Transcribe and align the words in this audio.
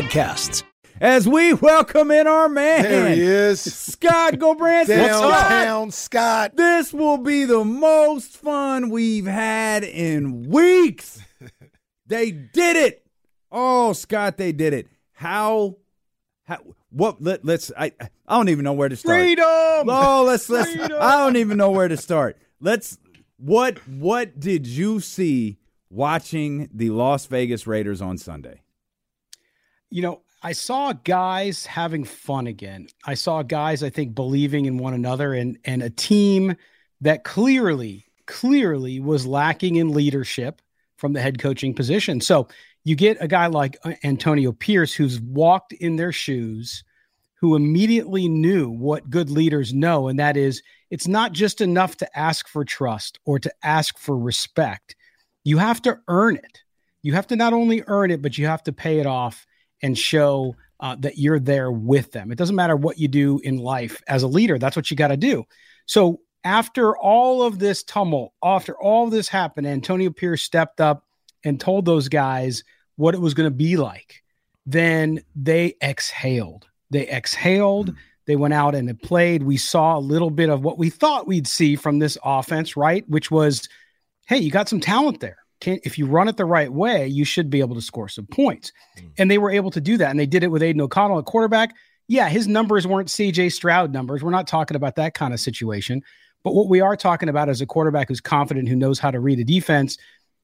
podcasts. 0.00 0.62
As 1.00 1.28
we 1.28 1.52
welcome 1.54 2.10
in 2.10 2.26
our 2.26 2.48
man, 2.48 2.82
there 2.82 3.08
he 3.08 3.20
is, 3.20 3.60
Scott 3.60 4.34
Gulbransen. 4.34 4.96
Downtown 4.96 5.90
Scott. 5.90 6.56
This 6.56 6.92
will 6.92 7.18
be 7.18 7.44
the 7.44 7.64
most 7.64 8.36
fun 8.36 8.90
we've 8.90 9.26
had 9.26 9.84
in 9.84 10.48
weeks. 10.48 11.20
they 12.06 12.30
did 12.30 12.76
it. 12.76 13.06
Oh, 13.50 13.92
Scott, 13.92 14.36
they 14.36 14.52
did 14.52 14.72
it. 14.72 14.88
How? 15.12 15.76
How? 16.44 16.58
What? 16.90 17.22
Let, 17.22 17.46
us 17.46 17.70
I. 17.78 17.92
I 18.26 18.36
don't 18.36 18.48
even 18.48 18.64
know 18.64 18.72
where 18.72 18.88
to 18.88 18.96
start. 18.96 19.18
Freedom. 19.18 19.44
Oh, 19.46 20.24
let's. 20.26 20.48
Let's. 20.48 20.72
Freedom. 20.72 20.98
I 21.00 21.18
don't 21.18 21.36
even 21.36 21.56
know 21.58 21.70
where 21.70 21.88
to 21.88 21.96
start. 21.96 22.38
Let's. 22.60 22.98
What? 23.36 23.86
What 23.86 24.38
did 24.38 24.66
you 24.66 25.00
see 25.00 25.58
watching 25.90 26.68
the 26.72 26.90
Las 26.90 27.26
Vegas 27.26 27.66
Raiders 27.66 28.00
on 28.02 28.18
Sunday? 28.18 28.62
You 29.90 30.02
know, 30.02 30.22
I 30.42 30.52
saw 30.52 30.92
guys 30.92 31.66
having 31.66 32.04
fun 32.04 32.46
again. 32.46 32.88
I 33.04 33.14
saw 33.14 33.42
guys, 33.42 33.82
I 33.82 33.90
think, 33.90 34.14
believing 34.14 34.64
in 34.64 34.78
one 34.78 34.94
another 34.94 35.34
and 35.34 35.58
and 35.64 35.82
a 35.82 35.90
team 35.90 36.56
that 37.02 37.24
clearly, 37.24 38.06
clearly 38.26 39.00
was 39.00 39.26
lacking 39.26 39.76
in 39.76 39.92
leadership 39.92 40.62
from 40.96 41.12
the 41.12 41.20
head 41.20 41.38
coaching 41.38 41.74
position. 41.74 42.20
So 42.20 42.48
you 42.84 42.94
get 42.94 43.18
a 43.20 43.28
guy 43.28 43.46
like 43.48 43.76
uh, 43.84 43.92
Antonio 44.02 44.52
Pierce 44.52 44.94
who's 44.94 45.20
walked 45.20 45.72
in 45.74 45.96
their 45.96 46.12
shoes, 46.12 46.84
who 47.34 47.54
immediately 47.54 48.28
knew 48.28 48.70
what 48.70 49.10
good 49.10 49.30
leaders 49.30 49.74
know, 49.74 50.08
and 50.08 50.18
that 50.18 50.36
is 50.38 50.62
it's 50.90 51.06
not 51.06 51.32
just 51.32 51.60
enough 51.60 51.96
to 51.98 52.18
ask 52.18 52.48
for 52.48 52.64
trust 52.64 53.18
or 53.26 53.38
to 53.38 53.52
ask 53.62 53.98
for 53.98 54.16
respect. 54.16 54.96
You 55.44 55.58
have 55.58 55.82
to 55.82 55.98
earn 56.08 56.36
it. 56.36 56.62
You 57.02 57.12
have 57.14 57.26
to 57.28 57.36
not 57.36 57.52
only 57.52 57.82
earn 57.86 58.10
it, 58.10 58.22
but 58.22 58.38
you 58.38 58.46
have 58.46 58.62
to 58.64 58.72
pay 58.72 59.00
it 59.00 59.06
off 59.06 59.46
and 59.82 59.96
show 59.96 60.56
uh, 60.80 60.96
that 61.00 61.18
you're 61.18 61.38
there 61.38 61.70
with 61.70 62.12
them. 62.12 62.32
It 62.32 62.38
doesn't 62.38 62.56
matter 62.56 62.76
what 62.76 62.98
you 62.98 63.08
do 63.08 63.38
in 63.42 63.58
life 63.58 64.02
as 64.08 64.22
a 64.22 64.28
leader, 64.28 64.58
that's 64.58 64.76
what 64.76 64.90
you 64.90 64.96
got 64.96 65.08
to 65.08 65.16
do. 65.16 65.44
So, 65.86 66.20
after 66.42 66.96
all 66.96 67.42
of 67.42 67.58
this 67.58 67.82
tumult, 67.82 68.32
after 68.42 68.74
all 68.74 69.10
this 69.10 69.28
happened, 69.28 69.66
Antonio 69.66 70.10
Pierce 70.10 70.42
stepped 70.42 70.80
up 70.80 71.04
and 71.44 71.60
told 71.60 71.84
those 71.84 72.08
guys 72.08 72.64
what 72.96 73.14
it 73.14 73.20
was 73.20 73.34
going 73.34 73.48
to 73.50 73.54
be 73.54 73.76
like. 73.76 74.22
Then 74.64 75.22
they 75.36 75.74
exhaled. 75.82 76.66
They 76.90 77.06
exhaled. 77.08 77.94
They 78.26 78.36
went 78.36 78.54
out 78.54 78.74
and 78.74 79.02
played. 79.02 79.42
We 79.42 79.58
saw 79.58 79.98
a 79.98 80.00
little 80.00 80.30
bit 80.30 80.48
of 80.48 80.62
what 80.62 80.78
we 80.78 80.88
thought 80.88 81.26
we'd 81.26 81.46
see 81.46 81.76
from 81.76 81.98
this 81.98 82.16
offense, 82.24 82.74
right? 82.74 83.06
Which 83.06 83.30
was, 83.30 83.68
hey, 84.26 84.38
you 84.38 84.50
got 84.50 84.68
some 84.68 84.80
talent 84.80 85.20
there 85.20 85.38
can 85.60 85.78
if 85.84 85.98
you 85.98 86.06
run 86.06 86.28
it 86.28 86.36
the 86.36 86.44
right 86.44 86.72
way, 86.72 87.06
you 87.06 87.24
should 87.24 87.50
be 87.50 87.60
able 87.60 87.74
to 87.74 87.80
score 87.80 88.08
some 88.08 88.26
points. 88.26 88.72
Mm. 88.98 89.10
And 89.18 89.30
they 89.30 89.38
were 89.38 89.50
able 89.50 89.70
to 89.72 89.80
do 89.80 89.96
that. 89.98 90.10
And 90.10 90.18
they 90.18 90.26
did 90.26 90.42
it 90.42 90.50
with 90.50 90.62
Aidan 90.62 90.80
O'Connell 90.80 91.18
at 91.18 91.24
quarterback. 91.26 91.74
Yeah, 92.08 92.28
his 92.28 92.48
numbers 92.48 92.86
weren't 92.86 93.08
CJ 93.08 93.52
Stroud 93.52 93.92
numbers. 93.92 94.22
We're 94.22 94.30
not 94.30 94.48
talking 94.48 94.76
about 94.76 94.96
that 94.96 95.14
kind 95.14 95.32
of 95.32 95.40
situation. 95.40 96.02
But 96.42 96.54
what 96.54 96.68
we 96.68 96.80
are 96.80 96.96
talking 96.96 97.28
about 97.28 97.48
is 97.48 97.60
a 97.60 97.66
quarterback 97.66 98.08
who's 98.08 98.20
confident, 98.20 98.68
who 98.68 98.76
knows 98.76 98.98
how 98.98 99.10
to 99.10 99.20
read 99.20 99.38
a 99.38 99.44
defense. 99.44 99.98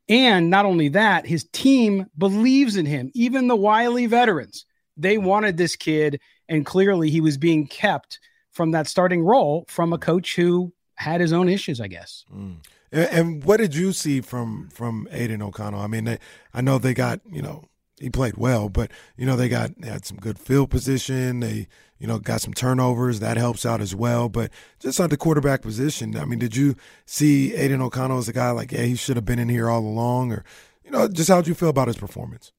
And 0.08 0.50
not 0.50 0.66
only 0.66 0.88
that, 0.90 1.26
his 1.26 1.44
team 1.52 2.06
believes 2.16 2.76
in 2.76 2.86
him. 2.86 3.10
Even 3.14 3.48
the 3.48 3.56
wily 3.56 4.06
veterans, 4.06 4.66
they 4.96 5.18
wanted 5.18 5.56
this 5.56 5.74
kid. 5.74 6.20
And 6.48 6.64
clearly 6.64 7.10
he 7.10 7.20
was 7.20 7.38
being 7.38 7.66
kept 7.66 8.20
from 8.52 8.70
that 8.70 8.86
starting 8.86 9.22
role 9.22 9.64
from 9.68 9.92
a 9.92 9.98
coach 9.98 10.36
who 10.36 10.72
had 10.94 11.20
his 11.20 11.32
own 11.32 11.48
issues, 11.48 11.80
I 11.80 11.88
guess. 11.88 12.24
Mm. 12.34 12.56
And, 12.92 13.44
what 13.44 13.58
did 13.58 13.74
you 13.74 13.92
see 13.92 14.20
from 14.20 14.68
from 14.70 15.08
Aidan 15.10 15.42
O'Connell? 15.42 15.80
I 15.80 15.86
mean, 15.86 16.04
they, 16.04 16.18
I 16.54 16.60
know 16.60 16.78
they 16.78 16.94
got 16.94 17.20
you 17.30 17.42
know 17.42 17.64
he 18.00 18.10
played 18.10 18.36
well, 18.36 18.68
but 18.68 18.90
you 19.16 19.26
know 19.26 19.36
they 19.36 19.48
got 19.48 19.72
they 19.80 19.88
had 19.88 20.04
some 20.04 20.18
good 20.18 20.38
field 20.38 20.70
position. 20.70 21.40
They 21.40 21.68
you 21.98 22.06
know 22.06 22.18
got 22.18 22.40
some 22.40 22.54
turnovers 22.54 23.20
that 23.20 23.36
helps 23.36 23.66
out 23.66 23.80
as 23.80 23.94
well. 23.94 24.28
But 24.28 24.50
just 24.78 25.00
on 25.00 25.10
the 25.10 25.16
quarterback 25.16 25.62
position, 25.62 26.16
I 26.16 26.24
mean, 26.24 26.38
did 26.38 26.56
you 26.56 26.76
see 27.04 27.54
Aidan 27.54 27.82
O'Connell 27.82 28.18
as 28.18 28.28
a 28.28 28.32
guy 28.32 28.50
like, 28.50 28.72
yeah, 28.72 28.82
he 28.82 28.94
should 28.94 29.16
have 29.16 29.24
been 29.24 29.38
in 29.38 29.48
here 29.48 29.68
all 29.68 29.80
along, 29.80 30.32
or 30.32 30.44
you 30.84 30.90
know, 30.90 31.08
just 31.08 31.28
how 31.28 31.36
did 31.36 31.48
you 31.48 31.54
feel 31.54 31.70
about 31.70 31.88
his 31.88 31.96
performance? 31.96 32.52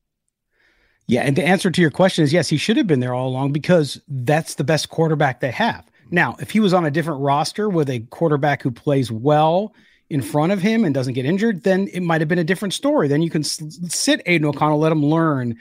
Yeah, 1.08 1.22
and 1.22 1.38
the 1.38 1.46
answer 1.46 1.72
to 1.72 1.82
your 1.82 1.92
question 1.92 2.24
is 2.24 2.34
yes, 2.34 2.50
he 2.50 2.58
should 2.58 2.78
have 2.78 2.88
been 2.88 3.00
there 3.00 3.14
all 3.14 3.30
along 3.30 3.54
because 3.54 4.02
that's 4.08 4.56
the 4.56 4.66
best 4.66 4.90
quarterback 4.90 5.40
they 5.40 5.52
have. 5.52 5.90
Now, 6.12 6.36
if 6.40 6.52
he 6.52 6.60
was 6.60 6.74
on 6.74 6.86
a 6.86 6.92
different 6.92 7.22
roster 7.22 7.70
with 7.70 7.90
a 7.90 8.00
quarterback 8.00 8.62
who 8.62 8.72
plays 8.72 9.12
well 9.12 9.74
in 10.10 10.22
front 10.22 10.52
of 10.52 10.62
him 10.62 10.86
and 10.86 10.94
doesn't 10.94 11.14
get 11.14 11.26
injured, 11.26 11.64
then 11.64 11.88
it 11.92 12.02
might 12.02 12.22
have 12.22 12.28
been 12.28 12.40
a 12.40 12.44
different 12.44 12.74
story. 12.74 13.08
Then 13.08 13.22
you 13.22 13.30
can 13.30 13.44
sit 13.44 14.22
Aidan 14.26 14.48
O'Connell, 14.48 14.80
let 14.80 14.92
him 14.92 15.06
learn. 15.06 15.58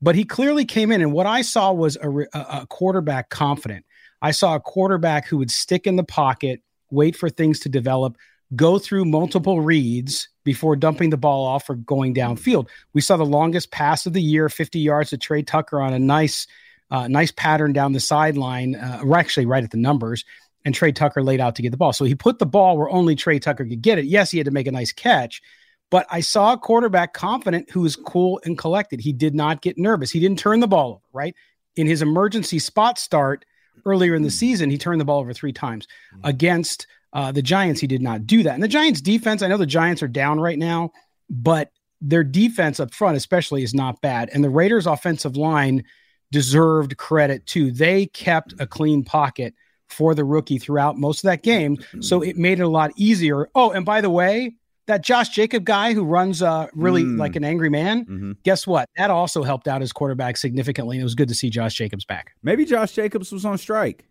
But 0.00 0.14
he 0.14 0.24
clearly 0.24 0.64
came 0.64 0.90
in, 0.90 1.00
and 1.00 1.12
what 1.12 1.26
I 1.26 1.42
saw 1.42 1.72
was 1.72 1.96
a, 1.96 2.10
a 2.34 2.66
quarterback 2.68 3.30
confident. 3.30 3.84
I 4.20 4.30
saw 4.32 4.54
a 4.54 4.60
quarterback 4.60 5.26
who 5.26 5.38
would 5.38 5.50
stick 5.50 5.86
in 5.86 5.96
the 5.96 6.04
pocket, 6.04 6.62
wait 6.90 7.16
for 7.16 7.28
things 7.28 7.60
to 7.60 7.68
develop, 7.68 8.16
go 8.56 8.78
through 8.78 9.04
multiple 9.04 9.60
reads 9.60 10.28
before 10.44 10.74
dumping 10.74 11.10
the 11.10 11.16
ball 11.16 11.46
off 11.46 11.70
or 11.70 11.76
going 11.76 12.14
downfield. 12.14 12.68
We 12.94 13.00
saw 13.00 13.16
the 13.16 13.24
longest 13.24 13.70
pass 13.70 14.06
of 14.06 14.12
the 14.12 14.22
year, 14.22 14.48
50 14.48 14.80
yards 14.80 15.10
to 15.10 15.18
Tre 15.18 15.42
Tucker 15.42 15.80
on 15.80 15.92
a 15.92 15.98
nice, 15.98 16.46
uh, 16.90 17.08
nice 17.08 17.30
pattern 17.30 17.72
down 17.72 17.92
the 17.92 18.00
sideline, 18.00 18.74
uh, 18.74 19.02
actually 19.14 19.46
right 19.46 19.64
at 19.64 19.70
the 19.70 19.76
numbers 19.76 20.24
and 20.64 20.74
Tre 20.74 20.92
Tucker 20.92 21.22
laid 21.22 21.40
out 21.40 21.56
to 21.56 21.62
get 21.62 21.70
the 21.70 21.76
ball. 21.76 21.92
So 21.92 22.04
he 22.04 22.14
put 22.14 22.38
the 22.38 22.46
ball 22.46 22.76
where 22.78 22.90
only 22.90 23.14
Tre 23.14 23.38
Tucker 23.38 23.64
could 23.64 23.82
get 23.82 23.98
it. 23.98 24.04
Yes, 24.04 24.30
he 24.30 24.38
had 24.38 24.44
to 24.44 24.50
make 24.50 24.66
a 24.66 24.72
nice 24.72 24.92
catch, 24.92 25.42
but 25.90 26.06
I 26.10 26.20
saw 26.20 26.52
a 26.52 26.58
quarterback 26.58 27.12
confident 27.12 27.70
who 27.70 27.80
was 27.80 27.96
cool 27.96 28.40
and 28.44 28.56
collected. 28.56 29.00
He 29.00 29.12
did 29.12 29.34
not 29.34 29.62
get 29.62 29.78
nervous. 29.78 30.10
He 30.10 30.20
didn't 30.20 30.38
turn 30.38 30.60
the 30.60 30.68
ball 30.68 30.90
over, 30.90 31.00
right? 31.12 31.34
In 31.76 31.86
his 31.86 32.02
emergency 32.02 32.58
spot 32.58 32.98
start 32.98 33.44
earlier 33.84 34.14
in 34.14 34.22
the 34.22 34.30
season, 34.30 34.70
he 34.70 34.78
turned 34.78 35.00
the 35.00 35.04
ball 35.04 35.20
over 35.20 35.32
three 35.32 35.52
times. 35.52 35.86
Against 36.24 36.86
uh, 37.12 37.32
the 37.32 37.42
Giants, 37.42 37.80
he 37.80 37.86
did 37.86 38.02
not 38.02 38.26
do 38.26 38.42
that. 38.42 38.54
And 38.54 38.62
the 38.62 38.68
Giants' 38.68 39.00
defense, 39.00 39.42
I 39.42 39.48
know 39.48 39.56
the 39.56 39.66
Giants 39.66 40.02
are 40.02 40.08
down 40.08 40.40
right 40.40 40.58
now, 40.58 40.92
but 41.28 41.70
their 42.00 42.24
defense 42.24 42.80
up 42.80 42.92
front, 42.92 43.16
especially, 43.16 43.62
is 43.62 43.74
not 43.74 44.00
bad. 44.00 44.30
And 44.32 44.42
the 44.42 44.50
Raiders' 44.50 44.86
offensive 44.86 45.36
line 45.36 45.84
deserved 46.30 46.96
credit 46.96 47.46
too. 47.46 47.70
They 47.70 48.06
kept 48.06 48.54
a 48.58 48.66
clean 48.66 49.04
pocket 49.04 49.54
for 49.92 50.14
the 50.14 50.24
rookie 50.24 50.58
throughout 50.58 50.96
most 50.96 51.18
of 51.18 51.28
that 51.28 51.42
game. 51.42 51.76
So 52.00 52.22
it 52.22 52.36
made 52.36 52.58
it 52.60 52.62
a 52.62 52.68
lot 52.68 52.90
easier. 52.96 53.48
Oh, 53.54 53.70
and 53.70 53.84
by 53.84 54.00
the 54.00 54.10
way, 54.10 54.54
that 54.86 55.02
Josh 55.02 55.28
Jacob 55.28 55.64
guy 55.64 55.94
who 55.94 56.04
runs 56.04 56.42
uh, 56.42 56.66
really 56.74 57.04
mm. 57.04 57.18
like 57.18 57.36
an 57.36 57.44
angry 57.44 57.70
man, 57.70 58.04
mm-hmm. 58.04 58.32
guess 58.42 58.66
what? 58.66 58.88
That 58.96 59.10
also 59.10 59.42
helped 59.42 59.68
out 59.68 59.80
his 59.80 59.92
quarterback 59.92 60.36
significantly. 60.36 60.96
And 60.96 61.02
it 61.02 61.04
was 61.04 61.14
good 61.14 61.28
to 61.28 61.34
see 61.34 61.50
Josh 61.50 61.74
Jacobs 61.74 62.04
back. 62.04 62.34
Maybe 62.42 62.64
Josh 62.64 62.92
Jacobs 62.92 63.30
was 63.30 63.44
on 63.44 63.58
strike. 63.58 64.04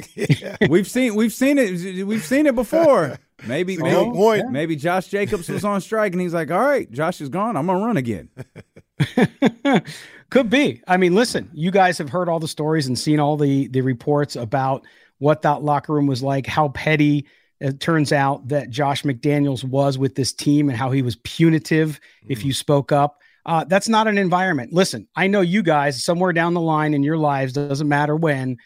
we've 0.68 0.88
seen 0.88 1.14
we've 1.14 1.32
seen 1.32 1.58
it 1.58 2.06
we've 2.06 2.24
seen 2.24 2.46
it 2.46 2.54
before. 2.54 3.18
Maybe 3.46 3.76
maybe, 3.76 4.42
maybe 4.50 4.76
Josh 4.76 5.08
Jacobs 5.08 5.48
was 5.48 5.64
on 5.64 5.80
strike 5.80 6.12
and 6.12 6.20
he's 6.20 6.34
like, 6.34 6.50
"All 6.50 6.60
right, 6.60 6.90
Josh 6.90 7.20
is 7.20 7.28
gone. 7.28 7.56
I'm 7.56 7.66
gonna 7.66 7.84
run 7.84 7.96
again." 7.96 8.30
Could 10.30 10.50
be. 10.50 10.82
I 10.86 10.96
mean, 10.96 11.14
listen, 11.14 11.50
you 11.52 11.70
guys 11.70 11.98
have 11.98 12.08
heard 12.08 12.28
all 12.28 12.40
the 12.40 12.48
stories 12.48 12.86
and 12.86 12.98
seen 12.98 13.20
all 13.20 13.36
the 13.36 13.68
the 13.68 13.80
reports 13.80 14.36
about 14.36 14.84
what 15.18 15.42
that 15.42 15.62
locker 15.62 15.92
room 15.92 16.06
was 16.06 16.22
like, 16.22 16.46
how 16.46 16.68
petty 16.68 17.26
it 17.60 17.80
turns 17.80 18.12
out 18.12 18.48
that 18.48 18.70
Josh 18.70 19.04
McDaniels 19.04 19.64
was 19.64 19.96
with 19.96 20.14
this 20.14 20.32
team 20.32 20.68
and 20.68 20.76
how 20.76 20.90
he 20.90 21.02
was 21.02 21.16
punitive 21.16 22.00
mm. 22.24 22.30
if 22.30 22.44
you 22.44 22.52
spoke 22.52 22.92
up. 22.92 23.20
Uh, 23.46 23.64
that's 23.64 23.88
not 23.88 24.08
an 24.08 24.18
environment. 24.18 24.72
Listen, 24.72 25.06
I 25.14 25.26
know 25.26 25.40
you 25.40 25.62
guys 25.62 26.04
somewhere 26.04 26.32
down 26.32 26.54
the 26.54 26.60
line 26.60 26.94
in 26.94 27.02
your 27.02 27.18
lives, 27.18 27.52
doesn't 27.52 27.88
matter 27.88 28.16
when, 28.16 28.56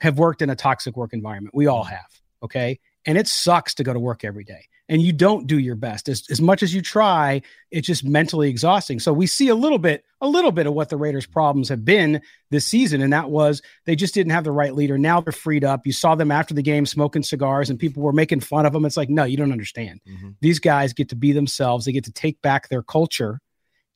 have 0.00 0.18
worked 0.18 0.42
in 0.42 0.50
a 0.50 0.56
toxic 0.56 0.96
work 0.96 1.12
environment. 1.12 1.54
We 1.54 1.66
all 1.66 1.84
have. 1.84 2.06
Okay. 2.42 2.78
And 3.04 3.18
it 3.18 3.26
sucks 3.26 3.74
to 3.74 3.84
go 3.84 3.92
to 3.92 3.98
work 3.98 4.24
every 4.24 4.44
day 4.44 4.66
and 4.88 5.02
you 5.02 5.12
don't 5.12 5.46
do 5.46 5.58
your 5.58 5.74
best. 5.74 6.08
As, 6.08 6.24
as 6.30 6.40
much 6.40 6.62
as 6.62 6.74
you 6.74 6.80
try 6.80 7.42
it's 7.70 7.86
just 7.86 8.02
mentally 8.04 8.48
exhausting. 8.48 8.98
So 8.98 9.12
we 9.12 9.26
see 9.26 9.48
a 9.48 9.54
little 9.54 9.78
bit 9.78 10.04
a 10.20 10.28
little 10.28 10.52
bit 10.52 10.66
of 10.66 10.72
what 10.72 10.88
the 10.88 10.96
raiders 10.96 11.26
problems 11.26 11.68
have 11.68 11.84
been 11.84 12.20
this 12.50 12.66
season 12.66 13.02
and 13.02 13.12
that 13.12 13.30
was 13.30 13.62
they 13.84 13.94
just 13.94 14.14
didn't 14.14 14.32
have 14.32 14.44
the 14.44 14.52
right 14.52 14.74
leader. 14.74 14.96
Now 14.98 15.20
they're 15.20 15.32
freed 15.32 15.64
up. 15.64 15.86
You 15.86 15.92
saw 15.92 16.14
them 16.14 16.30
after 16.30 16.54
the 16.54 16.62
game 16.62 16.86
smoking 16.86 17.22
cigars 17.22 17.70
and 17.70 17.78
people 17.78 18.02
were 18.02 18.12
making 18.12 18.40
fun 18.40 18.66
of 18.66 18.72
them. 18.72 18.84
It's 18.84 18.96
like 18.96 19.10
no 19.10 19.24
you 19.24 19.36
don't 19.36 19.52
understand. 19.52 20.00
Mm-hmm. 20.08 20.30
these 20.40 20.58
guys 20.58 20.92
get 20.92 21.10
to 21.10 21.16
be 21.16 21.32
themselves. 21.32 21.84
They 21.84 21.92
get 21.92 22.04
to 22.04 22.12
take 22.12 22.40
back 22.42 22.68
their 22.68 22.82
culture 22.82 23.40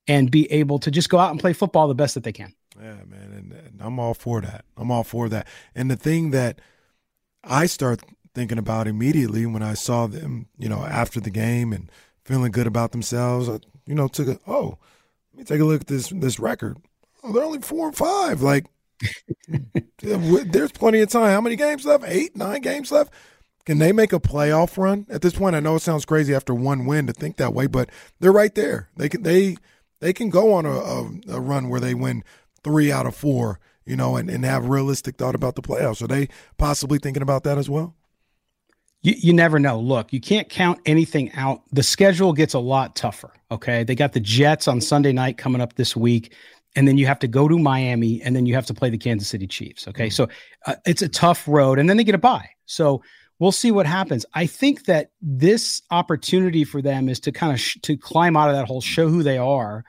and 0.09 0.31
be 0.31 0.51
able 0.51 0.79
to 0.81 0.91
just 0.91 1.09
go 1.09 1.19
out 1.19 1.31
and 1.31 1.41
play 1.41 1.53
football 1.53 1.89
the 1.89 1.95
best 1.95 2.15
that 2.15 2.25
they 2.25 2.33
can. 2.33 2.53
Yeah, 2.77 2.97
man, 3.07 3.33
and, 3.37 3.53
and 3.53 3.81
I'm 3.81 3.99
all 3.99 4.15
for 4.15 4.41
that. 4.41 4.65
I'm 4.77 4.91
all 4.91 5.05
for 5.05 5.29
that. 5.29 5.47
And 5.75 5.91
the 5.91 5.97
thing 5.97 6.31
that 6.31 6.61
I 7.45 7.67
start 7.67 8.03
thinking 8.35 8.59
about 8.59 8.87
immediately 8.87 9.47
when 9.47 9.63
I 9.63 9.75
saw 9.75 10.07
them, 10.07 10.47
you 10.59 10.69
know, 10.69 10.85
after 10.85 11.21
the 11.21 11.31
game 11.31 11.73
and 11.73 11.91
feeling 12.25 12.53
good 12.53 12.67
about 12.67 12.93
themselves, 12.93 13.49
I, 13.49 13.59
you 13.87 13.95
know, 13.95 14.09
took 14.09 14.29
a 14.29 14.39
oh, 14.47 14.79
let 15.33 15.39
me 15.39 15.45
take 15.45 15.61
a 15.61 15.65
look 15.65 15.83
at 15.83 15.87
this 15.87 16.09
this 16.11 16.39
record. 16.39 16.79
Oh, 17.23 17.33
they're 17.33 17.45
only 17.45 17.61
four 17.61 17.89
and 17.89 17.97
five. 17.97 18.43
Like, 18.43 18.67
there's 20.03 20.73
plenty 20.73 21.01
of 21.01 21.09
time. 21.09 21.31
How 21.31 21.41
many 21.41 21.57
games 21.57 21.85
left? 21.85 22.05
Eight, 22.07 22.37
nine 22.37 22.61
games 22.61 22.91
left. 22.91 23.13
Can 23.65 23.79
they 23.79 23.93
make 23.93 24.13
a 24.13 24.19
playoff 24.19 24.77
run 24.77 25.07
at 25.09 25.23
this 25.23 25.35
point? 25.35 25.55
I 25.55 25.61
know 25.61 25.77
it 25.77 25.83
sounds 25.83 26.05
crazy 26.05 26.35
after 26.35 26.53
one 26.53 26.85
win 26.85 27.07
to 27.07 27.13
think 27.13 27.37
that 27.37 27.55
way, 27.55 27.69
but 27.69 27.91
they're 28.19 28.33
right 28.33 28.55
there. 28.55 28.89
They 28.97 29.09
can 29.09 29.23
they 29.23 29.57
they 30.01 30.13
can 30.13 30.31
go 30.31 30.53
on 30.53 30.67
a, 30.67 30.71
a, 30.71 31.37
a 31.37 31.41
run 31.41 31.69
where 31.69 31.81
they 31.81 31.95
win 31.95 32.25
three 32.65 32.91
out 32.91 33.07
of 33.07 33.15
four, 33.15 33.61
you 33.87 33.95
know, 33.97 34.17
and, 34.17 34.29
and 34.29 34.45
have 34.45 34.69
realistic 34.69 35.17
thought 35.17 35.37
about 35.37 35.55
the 35.55 35.63
playoffs. 35.63 36.03
Are 36.03 36.09
they 36.09 36.29
possibly 36.59 36.99
thinking 36.99 37.23
about 37.23 37.45
that 37.45 37.57
as 37.57 37.71
well? 37.71 37.95
You, 39.03 39.15
you 39.19 39.33
never 39.33 39.59
know. 39.59 39.79
Look, 39.81 40.13
you 40.13 40.21
can't 40.21 40.49
count 40.49 40.81
anything 40.87 41.33
out. 41.33 41.63
The 41.73 41.83
schedule 41.83 42.33
gets 42.33 42.55
a 42.55 42.59
lot 42.59 42.97
tougher. 42.97 43.33
Okay. 43.51 43.85
They 43.85 43.95
got 43.95 44.13
the 44.13 44.21
Jets 44.21 44.69
on 44.69 44.81
Sunday 44.81 45.13
night 45.13 45.39
coming 45.39 45.61
up 45.61 45.75
this 45.75 45.97
week. 45.97 46.35
And 46.75 46.89
then 46.89 46.97
you 46.97 47.07
have 47.07 47.19
to 47.19 47.29
go 47.29 47.49
to 47.49 47.59
Miami 47.59 48.23
and 48.23 48.35
then 48.35 48.47
you 48.47 48.55
have 48.55 48.65
to 48.67 48.75
play 48.75 48.89
the 48.89 48.97
Kansas 48.97 49.29
City 49.29 49.47
Chiefs. 49.47 49.87
Okay. 49.89 50.09
So 50.09 50.29
uh, 50.67 50.77
it's 50.87 51.03
a 51.03 51.09
tough 51.09 51.47
road. 51.47 51.79
And 51.79 51.89
then 51.89 51.99
they 51.99 52.05
get 52.05 52.15
a 52.15 52.19
bye. 52.19 52.49
So 52.65 53.03
we'll 53.39 53.53
see 53.53 53.71
what 53.71 53.87
happens. 53.87 54.25
I 54.35 54.47
think 54.47 54.87
that 54.87 55.11
this 55.21 55.83
opportunity 55.91 56.65
for 56.65 56.81
them 56.81 57.09
is 57.09 57.21
to 57.21 57.33
kind 57.33 57.53
of 57.53 57.61
sh- 57.61 57.79
to 57.83 57.97
climb 57.97 58.37
out 58.37 58.49
of 58.49 58.55
that 58.55 58.67
hole, 58.67 58.81
show 58.81 59.09
who 59.09 59.23
they 59.23 59.37
are, 59.37 59.85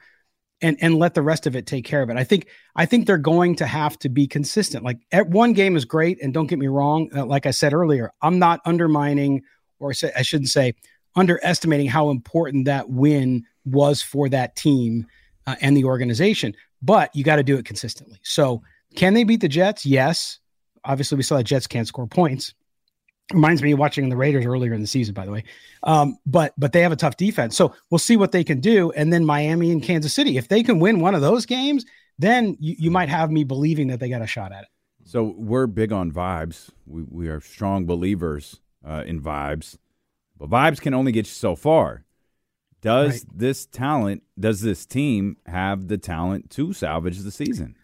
and 0.64 0.78
and 0.82 0.98
let 0.98 1.14
the 1.14 1.22
rest 1.22 1.46
of 1.46 1.56
it 1.56 1.68
take 1.68 1.86
care 1.86 2.02
of 2.02 2.10
it. 2.10 2.18
I 2.18 2.24
think 2.24 2.48
I 2.76 2.88
think 2.88 3.06
they're 3.06 3.18
going 3.20 3.56
to 3.58 3.68
have 3.68 4.00
to 4.00 4.10
be 4.10 4.26
consistent. 4.26 4.84
Like 4.84 5.00
at 5.12 5.28
one 5.28 5.54
game 5.54 5.76
is 5.76 5.86
great, 5.86 6.20
and 6.24 6.34
don't 6.34 6.48
get 6.48 6.58
me 6.58 6.68
wrong. 6.68 7.10
Uh, 7.16 7.26
like 7.26 7.46
I 7.46 7.52
said 7.52 7.74
earlier, 7.74 8.12
I'm 8.22 8.40
not 8.40 8.62
undermining 8.66 9.44
or 9.80 9.94
say, 9.94 10.12
I 10.18 10.24
shouldn't 10.24 10.50
say 10.50 10.74
underestimating 11.16 11.88
how 11.88 12.10
important 12.10 12.66
that 12.66 12.90
win 12.90 13.46
was 13.66 14.02
for 14.02 14.30
that 14.30 14.56
team 14.56 15.06
uh, 15.46 15.56
and 15.62 15.78
the 15.78 15.84
organization. 15.84 16.56
But 16.82 17.16
you 17.16 17.24
got 17.24 17.36
to 17.36 17.44
do 17.44 17.58
it 17.58 17.66
consistently. 17.66 18.20
So 18.24 18.64
can 18.96 19.14
they 19.14 19.24
beat 19.24 19.42
the 19.42 19.48
Jets? 19.48 19.86
Yes. 19.86 20.40
Obviously, 20.86 21.18
we 21.18 21.24
saw 21.24 21.38
the 21.38 21.44
Jets 21.44 21.68
can't 21.68 21.88
score 21.88 22.08
points. 22.08 22.54
Reminds 23.32 23.64
me 23.64 23.72
of 23.72 23.80
watching 23.80 24.10
the 24.10 24.18
Raiders 24.18 24.46
earlier 24.46 24.74
in 24.74 24.82
the 24.82 24.88
season, 24.88 25.14
by 25.14 25.26
the 25.26 25.32
way. 25.32 25.44
Um, 25.84 26.18
but 26.26 26.54
but 26.58 26.74
they 26.74 26.82
have 26.82 26.92
a 26.92 26.98
tough 26.98 27.16
defense, 27.16 27.56
so 27.56 27.74
we'll 27.90 28.00
see 28.00 28.18
what 28.18 28.32
they 28.32 28.44
can 28.44 28.60
do. 28.60 28.92
And 28.92 29.14
then 29.14 29.26
Miami 29.26 29.72
and 29.72 29.82
Kansas 29.82 30.14
City, 30.14 30.38
if 30.38 30.50
they 30.50 30.62
can 30.62 30.80
win 30.80 31.00
one 31.00 31.16
of 31.16 31.22
those 31.22 31.46
games, 31.46 31.86
then 32.20 32.58
you, 32.60 32.76
you 32.78 32.92
might 32.92 33.10
have 33.10 33.32
me 33.32 33.44
believing 33.44 33.88
that 33.88 34.00
they 34.00 34.10
got 34.10 34.22
a 34.22 34.28
shot 34.28 34.52
at 34.52 34.64
it. 34.64 34.70
So 35.06 35.34
we're 35.38 35.68
big 35.68 35.92
on 35.92 36.12
vibes. 36.12 36.70
We 36.86 37.04
we 37.04 37.28
are 37.28 37.40
strong 37.40 37.86
believers 37.86 38.60
uh, 38.86 39.04
in 39.06 39.22
vibes, 39.22 39.78
but 40.38 40.50
vibes 40.50 40.82
can 40.82 40.94
only 40.94 41.12
get 41.12 41.26
you 41.26 41.32
so 41.32 41.56
far. 41.56 42.04
Does 42.82 43.24
right. 43.24 43.40
this 43.40 43.66
talent, 43.66 44.24
does 44.38 44.60
this 44.60 44.86
team 44.86 45.38
have 45.46 45.88
the 45.88 45.98
talent 45.98 46.50
to 46.52 46.74
salvage 46.74 47.20
the 47.20 47.32
season? 47.32 47.78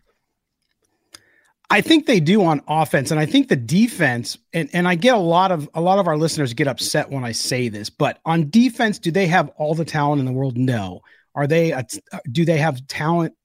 I 1.71 1.81
think 1.81 2.07
they 2.07 2.19
do 2.19 2.43
on 2.43 2.61
offense, 2.67 3.11
and 3.11 3.19
I 3.19 3.25
think 3.25 3.47
the 3.47 3.55
defense. 3.55 4.37
And, 4.53 4.69
and 4.73 4.87
I 4.87 4.95
get 4.95 5.13
a 5.13 5.19
lot 5.19 5.51
of 5.51 5.69
a 5.73 5.81
lot 5.81 5.99
of 5.99 6.07
our 6.07 6.17
listeners 6.17 6.53
get 6.53 6.67
upset 6.67 7.09
when 7.11 7.23
I 7.23 7.31
say 7.31 7.69
this, 7.69 7.89
but 7.89 8.19
on 8.25 8.49
defense, 8.49 8.99
do 8.99 9.11
they 9.11 9.27
have 9.27 9.49
all 9.57 9.75
the 9.75 9.85
talent 9.85 10.19
in 10.19 10.25
the 10.25 10.31
world? 10.31 10.57
No. 10.57 11.01
Are 11.35 11.47
they? 11.47 11.71
A, 11.71 11.85
do 12.31 12.45
they 12.45 12.57
have 12.57 12.85
talent? 12.87 13.35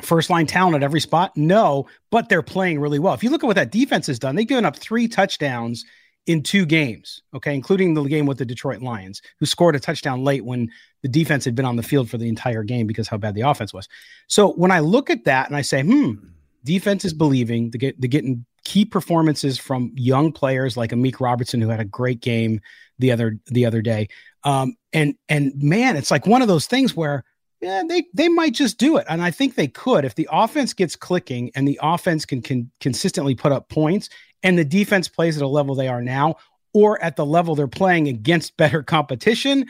First 0.00 0.30
line 0.30 0.46
talent 0.46 0.74
at 0.74 0.82
every 0.82 1.00
spot? 1.00 1.36
No, 1.36 1.86
but 2.10 2.28
they're 2.28 2.42
playing 2.42 2.80
really 2.80 2.98
well. 2.98 3.14
If 3.14 3.22
you 3.22 3.30
look 3.30 3.44
at 3.44 3.46
what 3.46 3.56
that 3.56 3.70
defense 3.70 4.08
has 4.08 4.18
done, 4.18 4.34
they've 4.34 4.46
given 4.46 4.64
up 4.64 4.76
three 4.76 5.06
touchdowns 5.06 5.84
in 6.26 6.42
two 6.42 6.64
games, 6.64 7.22
okay, 7.34 7.54
including 7.54 7.94
the 7.94 8.02
game 8.04 8.26
with 8.26 8.38
the 8.38 8.44
Detroit 8.44 8.80
Lions, 8.80 9.22
who 9.38 9.46
scored 9.46 9.76
a 9.76 9.80
touchdown 9.80 10.24
late 10.24 10.44
when 10.44 10.70
the 11.02 11.08
defense 11.08 11.44
had 11.44 11.54
been 11.54 11.64
on 11.64 11.76
the 11.76 11.82
field 11.82 12.08
for 12.08 12.18
the 12.18 12.28
entire 12.28 12.62
game 12.62 12.86
because 12.86 13.08
how 13.08 13.16
bad 13.16 13.34
the 13.34 13.42
offense 13.42 13.72
was. 13.72 13.88
So 14.28 14.52
when 14.52 14.70
I 14.70 14.80
look 14.80 15.10
at 15.10 15.24
that 15.24 15.48
and 15.48 15.56
I 15.56 15.62
say, 15.62 15.82
hmm, 15.82 16.14
defense 16.64 17.04
is 17.04 17.14
believing. 17.14 17.70
They 17.70 17.78
get 17.78 18.00
they 18.00 18.08
getting 18.08 18.44
key 18.64 18.84
performances 18.84 19.58
from 19.58 19.92
young 19.94 20.32
players 20.32 20.76
like 20.76 20.90
Amik 20.90 21.20
Robertson, 21.20 21.60
who 21.60 21.68
had 21.68 21.80
a 21.80 21.84
great 21.84 22.20
game 22.20 22.60
the 22.98 23.12
other 23.12 23.38
the 23.46 23.66
other 23.66 23.82
day. 23.82 24.08
Um, 24.44 24.76
and 24.92 25.14
and 25.28 25.52
man, 25.56 25.96
it's 25.96 26.10
like 26.10 26.26
one 26.26 26.42
of 26.42 26.48
those 26.48 26.66
things 26.66 26.96
where 26.96 27.24
yeah, 27.60 27.82
they 27.88 28.04
they 28.12 28.28
might 28.28 28.54
just 28.54 28.78
do 28.78 28.96
it, 28.96 29.06
and 29.08 29.22
I 29.22 29.30
think 29.30 29.54
they 29.54 29.68
could 29.68 30.04
if 30.04 30.14
the 30.14 30.28
offense 30.30 30.72
gets 30.72 30.96
clicking 30.96 31.50
and 31.54 31.66
the 31.66 31.78
offense 31.82 32.24
can 32.24 32.42
can 32.42 32.70
consistently 32.80 33.34
put 33.34 33.52
up 33.52 33.68
points, 33.68 34.08
and 34.42 34.58
the 34.58 34.64
defense 34.64 35.08
plays 35.08 35.36
at 35.36 35.42
a 35.42 35.48
level 35.48 35.74
they 35.74 35.88
are 35.88 36.02
now, 36.02 36.36
or 36.74 37.02
at 37.02 37.16
the 37.16 37.26
level 37.26 37.54
they're 37.54 37.68
playing 37.68 38.08
against 38.08 38.56
better 38.56 38.82
competition 38.82 39.66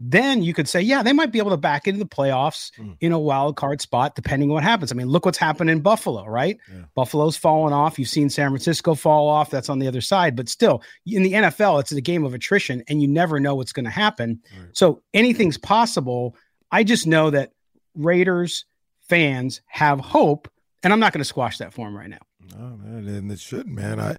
then 0.00 0.42
you 0.42 0.54
could 0.54 0.68
say, 0.68 0.80
yeah, 0.80 1.02
they 1.02 1.12
might 1.12 1.32
be 1.32 1.38
able 1.38 1.50
to 1.50 1.56
back 1.56 1.88
into 1.88 1.98
the 1.98 2.06
playoffs 2.06 2.70
mm. 2.78 2.96
in 3.00 3.10
a 3.10 3.18
wild 3.18 3.56
card 3.56 3.80
spot, 3.80 4.14
depending 4.14 4.48
on 4.50 4.54
what 4.54 4.62
happens. 4.62 4.92
I 4.92 4.94
mean, 4.94 5.08
look 5.08 5.24
what's 5.24 5.38
happened 5.38 5.70
in 5.70 5.80
Buffalo, 5.80 6.24
right? 6.24 6.56
Yeah. 6.72 6.84
Buffalo's 6.94 7.36
fallen 7.36 7.72
off. 7.72 7.98
You've 7.98 8.08
seen 8.08 8.30
San 8.30 8.50
Francisco 8.50 8.94
fall 8.94 9.28
off. 9.28 9.50
That's 9.50 9.68
on 9.68 9.80
the 9.80 9.88
other 9.88 10.00
side. 10.00 10.36
But 10.36 10.48
still, 10.48 10.82
in 11.04 11.24
the 11.24 11.32
NFL, 11.32 11.80
it's 11.80 11.90
a 11.90 12.00
game 12.00 12.24
of 12.24 12.32
attrition 12.32 12.84
and 12.88 13.02
you 13.02 13.08
never 13.08 13.40
know 13.40 13.56
what's 13.56 13.72
going 13.72 13.86
to 13.86 13.90
happen. 13.90 14.40
Right. 14.56 14.68
So 14.72 15.02
anything's 15.12 15.58
possible. 15.58 16.36
I 16.70 16.84
just 16.84 17.06
know 17.06 17.30
that 17.30 17.52
Raiders 17.96 18.66
fans 19.08 19.62
have 19.66 19.98
hope, 19.98 20.48
and 20.84 20.92
I'm 20.92 21.00
not 21.00 21.12
going 21.12 21.22
to 21.22 21.24
squash 21.24 21.58
that 21.58 21.74
for 21.74 21.86
them 21.86 21.96
right 21.96 22.10
now. 22.10 22.18
Oh, 22.54 22.76
man. 22.76 23.08
And 23.08 23.32
it 23.32 23.40
shouldn't, 23.40 23.74
man. 23.74 23.98
I, 23.98 24.16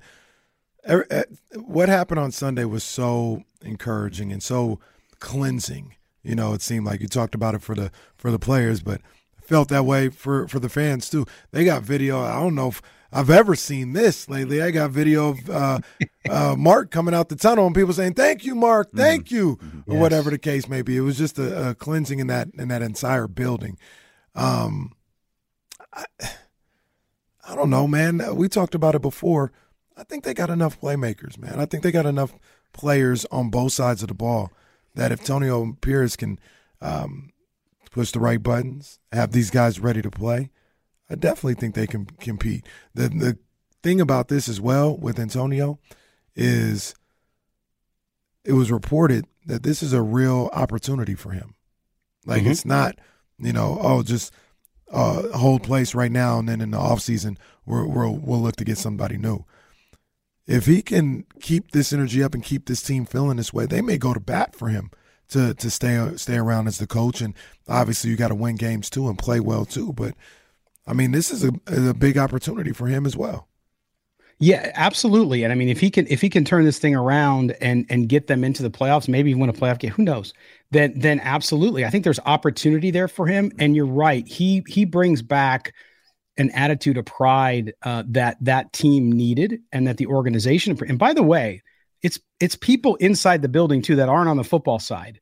er, 0.89 1.07
er, 1.09 1.25
what 1.55 1.87
happened 1.87 2.19
on 2.19 2.31
Sunday 2.31 2.65
was 2.65 2.83
so 2.83 3.43
encouraging 3.61 4.33
and 4.33 4.43
so 4.43 4.79
cleansing. 5.19 5.95
You 6.23 6.35
know, 6.35 6.53
it 6.53 6.61
seemed 6.61 6.85
like 6.85 7.01
you 7.01 7.07
talked 7.07 7.35
about 7.35 7.55
it 7.55 7.61
for 7.61 7.75
the 7.75 7.91
for 8.17 8.31
the 8.31 8.39
players, 8.39 8.81
but 8.81 9.01
felt 9.41 9.69
that 9.69 9.85
way 9.85 10.09
for 10.09 10.47
for 10.47 10.59
the 10.59 10.69
fans 10.69 11.09
too. 11.09 11.25
They 11.51 11.65
got 11.65 11.83
video. 11.83 12.21
I 12.21 12.39
don't 12.39 12.55
know 12.55 12.67
if 12.67 12.81
I've 13.11 13.29
ever 13.29 13.55
seen 13.55 13.93
this 13.93 14.29
lately. 14.29 14.61
I 14.61 14.71
got 14.71 14.91
video 14.91 15.29
of 15.29 15.49
uh, 15.49 15.79
uh, 16.29 16.55
Mark 16.55 16.91
coming 16.91 17.15
out 17.15 17.29
the 17.29 17.35
tunnel 17.35 17.65
and 17.65 17.75
people 17.75 17.93
saying 17.93 18.13
"Thank 18.13 18.45
you, 18.45 18.53
Mark, 18.53 18.89
mm-hmm. 18.89 18.97
thank 18.97 19.25
mm-hmm. 19.25 19.35
you," 19.35 19.59
or 19.87 19.95
yes. 19.95 20.01
whatever 20.01 20.29
the 20.29 20.37
case 20.37 20.67
may 20.67 20.81
be. 20.81 20.97
It 20.97 21.01
was 21.01 21.17
just 21.17 21.39
a, 21.39 21.69
a, 21.69 21.75
cleansing 21.75 22.19
in 22.19 22.27
that 22.27 22.49
in 22.57 22.67
that 22.67 22.81
entire 22.81 23.27
building. 23.27 23.77
Um, 24.35 24.93
I, 25.93 26.05
I 27.47 27.55
don't 27.55 27.69
know, 27.69 27.87
man. 27.87 28.35
We 28.35 28.47
talked 28.47 28.75
about 28.75 28.93
it 28.93 29.01
before. 29.01 29.51
I 29.97 30.03
think 30.03 30.23
they 30.23 30.33
got 30.33 30.49
enough 30.49 30.79
playmakers, 30.79 31.37
man. 31.37 31.59
I 31.59 31.65
think 31.65 31.83
they 31.83 31.91
got 31.91 32.05
enough 32.05 32.33
players 32.71 33.25
on 33.31 33.49
both 33.49 33.73
sides 33.73 34.01
of 34.01 34.09
the 34.09 34.13
ball 34.13 34.51
that 34.95 35.11
if 35.11 35.19
Antonio 35.21 35.77
Pierce 35.81 36.15
can 36.15 36.39
um, 36.81 37.31
push 37.91 38.11
the 38.11 38.19
right 38.19 38.41
buttons, 38.41 38.99
have 39.11 39.31
these 39.31 39.49
guys 39.49 39.79
ready 39.79 40.01
to 40.01 40.11
play, 40.11 40.49
I 41.09 41.15
definitely 41.15 41.55
think 41.55 41.75
they 41.75 41.87
can 41.87 42.05
compete. 42.05 42.65
The 42.93 43.09
the 43.09 43.37
thing 43.81 44.01
about 44.01 44.27
this 44.27 44.49
as 44.49 44.59
well 44.59 44.95
with 44.97 45.19
Antonio 45.19 45.79
is 46.35 46.93
it 48.43 48.53
was 48.53 48.71
reported 48.71 49.25
that 49.45 49.63
this 49.63 49.81
is 49.81 49.93
a 49.93 50.01
real 50.01 50.49
opportunity 50.53 51.15
for 51.15 51.31
him. 51.31 51.55
Like 52.25 52.41
mm-hmm. 52.41 52.51
it's 52.51 52.65
not, 52.65 52.99
you 53.39 53.53
know, 53.53 53.77
oh 53.81 54.03
just 54.03 54.33
uh, 54.91 55.37
hold 55.37 55.63
place 55.63 55.95
right 55.95 56.11
now 56.11 56.39
and 56.39 56.49
then 56.49 56.61
in 56.61 56.71
the 56.71 56.77
off 56.77 56.99
season 56.99 57.37
we'll 57.65 57.87
we'll 57.87 58.41
look 58.41 58.55
to 58.55 58.63
get 58.63 58.77
somebody 58.77 59.17
new 59.17 59.45
if 60.49 60.65
he 60.65 60.81
can 60.81 61.25
keep 61.39 61.71
this 61.71 61.93
energy 61.93 62.23
up 62.23 62.33
and 62.33 62.43
keep 62.43 62.65
this 62.65 62.81
team 62.81 63.05
feeling 63.05 63.37
this 63.37 63.53
way, 63.53 63.67
they 63.67 63.81
may 63.81 63.99
go 63.99 64.15
to 64.15 64.19
bat 64.19 64.55
for 64.55 64.69
him 64.69 64.89
to 65.29 65.53
to 65.53 65.69
stay 65.69 66.11
stay 66.15 66.37
around 66.37 66.67
as 66.67 66.79
the 66.79 66.87
coach. 66.87 67.21
And 67.21 67.35
obviously, 67.67 68.09
you 68.09 68.17
got 68.17 68.29
to 68.29 68.35
win 68.35 68.55
games 68.55 68.89
too 68.89 69.07
and 69.07 69.17
play 69.17 69.39
well 69.39 69.63
too. 69.63 69.93
But 69.93 70.15
I 70.87 70.93
mean, 70.93 71.11
this 71.11 71.29
is 71.29 71.43
a, 71.43 71.51
a 71.67 71.93
big 71.93 72.17
opportunity 72.17 72.73
for 72.73 72.87
him 72.87 73.05
as 73.05 73.15
well. 73.15 73.47
Yeah, 74.39 74.71
absolutely. 74.73 75.43
And 75.43 75.53
I 75.53 75.55
mean, 75.55 75.69
if 75.69 75.79
he 75.79 75.91
can 75.91 76.07
if 76.07 76.19
he 76.19 76.29
can 76.29 76.45
turn 76.45 76.65
this 76.65 76.79
thing 76.79 76.95
around 76.95 77.55
and 77.61 77.85
and 77.89 78.09
get 78.09 78.25
them 78.25 78.43
into 78.43 78.63
the 78.63 78.71
playoffs, 78.71 79.07
maybe 79.07 79.29
even 79.29 79.41
win 79.41 79.51
a 79.51 79.53
playoff 79.53 79.77
game, 79.77 79.91
who 79.91 80.03
knows? 80.03 80.33
Then 80.71 80.93
then 80.97 81.19
absolutely. 81.19 81.85
I 81.85 81.91
think 81.91 82.05
there's 82.05 82.19
opportunity 82.25 82.89
there 82.89 83.07
for 83.07 83.27
him. 83.27 83.51
And 83.59 83.75
you're 83.75 83.85
right. 83.85 84.27
He 84.27 84.63
he 84.67 84.83
brings 84.83 85.21
back 85.21 85.73
an 86.39 86.49
attitude 86.51 86.97
of 86.97 87.05
pride 87.05 87.73
uh, 87.83 88.03
that 88.07 88.37
that 88.41 88.71
team 88.73 89.11
needed 89.11 89.61
and 89.71 89.85
that 89.85 89.97
the 89.97 90.07
organization 90.07 90.75
and 90.87 90.97
by 90.97 91.13
the 91.13 91.21
way 91.21 91.61
it's 92.01 92.19
it's 92.39 92.55
people 92.55 92.95
inside 92.95 93.41
the 93.41 93.49
building 93.49 93.81
too 93.81 93.97
that 93.97 94.09
aren't 94.09 94.29
on 94.29 94.37
the 94.37 94.43
football 94.43 94.79
side 94.79 95.19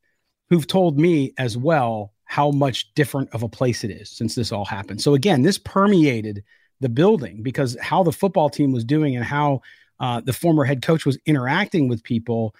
who've 0.50 0.68
told 0.68 0.98
me 1.00 1.34
as 1.38 1.58
well 1.58 2.14
how 2.26 2.52
much 2.52 2.94
different 2.94 3.30
of 3.34 3.42
a 3.42 3.50
place 3.50 3.84
it 3.84 3.92
is 3.92 4.10
since 4.10 4.36
this 4.36 4.52
all 4.52 4.66
happened. 4.66 5.02
So 5.02 5.16
again 5.16 5.42
this 5.42 5.58
permeated 5.58 6.44
the 6.80 6.90
building 6.90 7.42
because 7.42 7.76
how 7.82 8.04
the 8.04 8.12
football 8.12 8.50
team 8.50 8.72
was 8.72 8.86
doing 8.86 9.16
and 9.16 9.26
how 9.26 9.62
uh, 10.00 10.22
the 10.22 10.34
former 10.34 10.64
head 10.64 10.84
coach 10.84 11.06
was 11.06 11.18
interacting 11.26 11.88
with 11.88 12.04
people 12.04 12.56